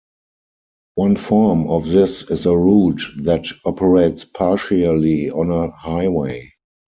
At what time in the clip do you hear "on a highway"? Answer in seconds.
5.29-6.53